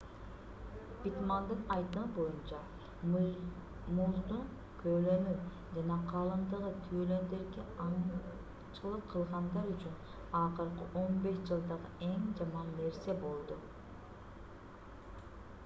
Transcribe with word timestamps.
питтмандын 1.01 1.59
айтымы 1.73 2.13
боюнча 2.13 2.61
муздун 3.97 4.47
көлөмү 4.79 5.35
жана 5.75 5.97
калыңдыгы 6.13 6.71
тюлендерге 6.87 7.65
аңчылык 7.85 9.05
кылгандар 9.13 9.69
үчүн 9.75 10.01
акыркы 10.41 10.87
15 11.03 11.37
жылдагы 11.51 11.93
эң 12.09 12.25
жаман 12.41 12.73
нерсе 12.81 13.17
болду 13.27 13.59